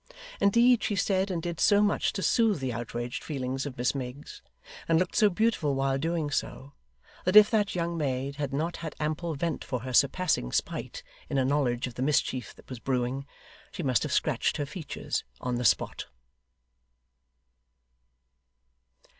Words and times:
Indeed, 0.39 0.81
she 0.81 0.95
said 0.95 1.29
and 1.29 1.43
did 1.43 1.59
so 1.59 1.79
much 1.79 2.11
to 2.13 2.23
soothe 2.23 2.59
the 2.59 2.73
outraged 2.73 3.23
feelings 3.23 3.67
of 3.67 3.77
Miss 3.77 3.93
Miggs, 3.93 4.41
and 4.87 4.97
looked 4.97 5.15
so 5.15 5.29
beautiful 5.29 5.75
while 5.75 5.99
doing 5.99 6.31
so, 6.31 6.73
that 7.23 7.35
if 7.35 7.51
that 7.51 7.75
young 7.75 7.99
maid 7.99 8.37
had 8.37 8.51
not 8.51 8.77
had 8.77 8.95
ample 8.99 9.35
vent 9.35 9.63
for 9.63 9.81
her 9.81 9.93
surpassing 9.93 10.51
spite, 10.53 11.03
in 11.29 11.37
a 11.37 11.45
knowledge 11.45 11.85
of 11.85 11.93
the 11.93 12.01
mischief 12.01 12.55
that 12.55 12.67
was 12.67 12.79
brewing, 12.79 13.27
she 13.71 13.83
must 13.83 14.01
have 14.01 14.11
scratched 14.11 14.57
her 14.57 14.65
features, 14.65 15.23
on 15.39 15.57
the 15.57 15.63
spot. 15.65 16.07